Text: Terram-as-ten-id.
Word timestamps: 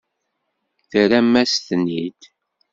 Terram-as-ten-id. 0.89 2.21